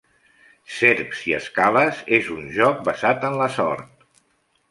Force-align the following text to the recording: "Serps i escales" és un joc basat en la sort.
"Serps 0.75 1.19
i 1.31 1.33
escales" 1.39 2.01
és 2.19 2.31
un 2.37 2.49
joc 2.57 2.81
basat 2.87 3.27
en 3.31 3.39
la 3.43 3.51
sort. 3.59 4.09